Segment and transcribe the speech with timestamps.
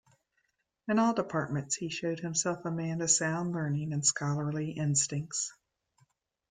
[0.87, 5.53] In all departments he showed himself a man of sound learning and scholarly instincts.